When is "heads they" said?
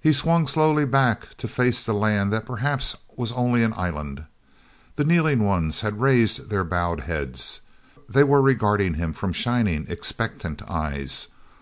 7.00-8.24